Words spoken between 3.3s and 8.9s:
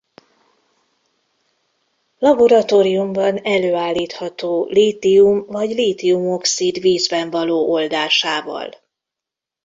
előállítható lítium vagy lítium-oxid vízben való oldásával.